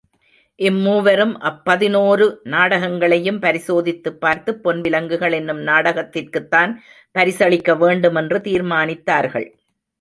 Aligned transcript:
இம் 0.55 0.75
மூவரும், 0.75 1.39
அப் 1.39 1.65
பதினோரு 1.65 2.39
நாடகங்களையும் 2.43 3.39
பரிசோதித்துப் 3.39 4.19
பார்த்து, 4.19 4.59
பொன் 4.59 4.81
விலங்குகள் 4.81 5.31
என்னும் 5.31 5.59
நாடகத்திற்குத்தான் 5.59 6.75
பரிசளிக்க 7.17 7.77
வேண்டுமென்று 7.77 8.37
தீர்மானித்தார்கள். 8.37 9.49